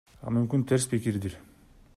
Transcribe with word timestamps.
А 0.25 0.31
мүмкүн 0.37 0.63
терс 0.71 0.89
пикирдир? 0.95 1.37